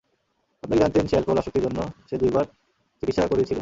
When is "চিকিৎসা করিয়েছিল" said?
3.03-3.59